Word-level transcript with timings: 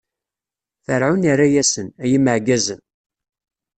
Ferɛun 0.85 1.27
irra-asen: 1.31 1.87
Ay 2.03 2.11
imeɛgazen! 2.17 2.81